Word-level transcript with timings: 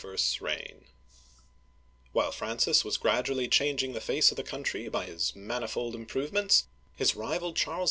'S 0.03 0.41
REIGN 0.41 0.87
WHILE 2.11 2.31
Francis 2.31 2.83
was 2.83 2.97
gradually 2.97 3.47
changing 3.47 3.93
the 3.93 4.01
face 4.01 4.31
of 4.31 4.35
the 4.35 4.41
country 4.41 4.89
by 4.89 5.05
his 5.05 5.35
manifold 5.35 5.93
improvements, 5.93 6.65
his 6.95 7.15
rival 7.15 7.53
Charles 7.53 7.79
V. 7.79 7.79